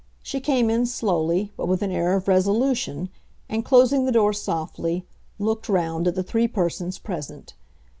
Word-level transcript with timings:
She 0.23 0.39
came 0.39 0.71
in 0.71 0.87
slowly, 0.87 1.51
but 1.55 1.67
with 1.67 1.83
an 1.83 1.91
air 1.91 2.15
of 2.17 2.27
resolution, 2.27 3.09
and, 3.47 3.63
closing 3.63 4.05
the 4.07 4.11
door 4.11 4.33
softly, 4.33 5.05
looked 5.37 5.69
round 5.69 6.07
at 6.07 6.15
the 6.15 6.23
three 6.23 6.47
persons 6.47 6.97
present. 6.97 7.53